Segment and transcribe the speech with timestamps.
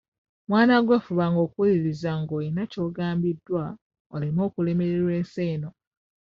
[0.49, 3.63] Mwana gwe fubanga okuwuliriza ng'oyina ky'ogambiddwa
[4.15, 5.69] oleme kulemererwa nsi eno.